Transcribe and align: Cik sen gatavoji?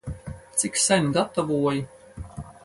Cik 0.57 0.75
sen 0.85 1.03
gatavoji? 1.17 1.85